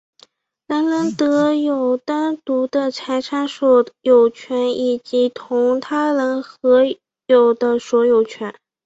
[0.65, 6.81] 人人得有单独的财产所有权以及同他人合
[7.27, 8.55] 有的所有权。